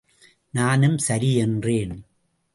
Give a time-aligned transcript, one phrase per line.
[0.49, 1.95] நானும் சரி என்றேன்.